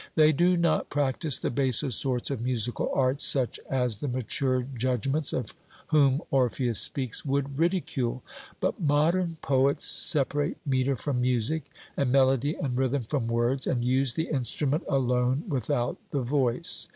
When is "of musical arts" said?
2.31-3.23